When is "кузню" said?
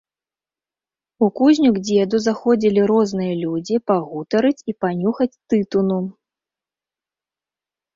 1.39-1.69